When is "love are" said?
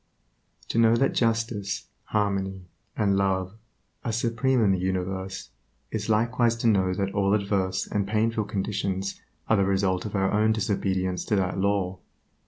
3.17-4.11